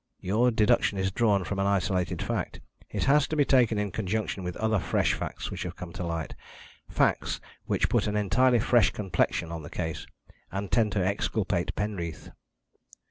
"Your 0.19 0.49
deduction 0.49 0.97
is 0.97 1.11
drawn 1.11 1.43
from 1.43 1.59
an 1.59 1.67
isolated 1.67 2.23
fact. 2.23 2.59
It 2.89 3.03
has 3.03 3.27
to 3.27 3.35
be 3.35 3.45
taken 3.45 3.77
in 3.77 3.91
conjunction 3.91 4.43
with 4.43 4.57
other 4.57 4.79
fresh 4.79 5.13
facts 5.13 5.51
which 5.51 5.61
have 5.61 5.75
come 5.75 5.93
to 5.93 6.03
light 6.03 6.33
facts 6.89 7.39
which 7.67 7.87
put 7.87 8.07
an 8.07 8.15
entirely 8.15 8.57
fresh 8.57 8.89
complexion 8.89 9.51
on 9.51 9.61
the 9.61 9.69
case, 9.69 10.07
and 10.51 10.71
tend 10.71 10.91
to 10.93 11.05
exculpate 11.05 11.75
Penreath." 11.75 12.31